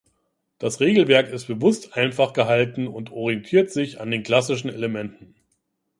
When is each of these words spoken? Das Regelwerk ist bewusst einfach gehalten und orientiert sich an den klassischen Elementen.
Das 0.57 0.79
Regelwerk 0.79 1.29
ist 1.31 1.45
bewusst 1.45 1.93
einfach 1.95 2.33
gehalten 2.33 2.87
und 2.87 3.11
orientiert 3.11 3.69
sich 3.71 3.99
an 4.01 4.09
den 4.09 4.23
klassischen 4.23 4.69
Elementen. 4.71 5.35